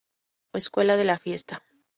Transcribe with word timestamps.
Escuela 0.53 0.97
de 0.97 1.05
la 1.05 1.19
fiesta. 1.19 1.63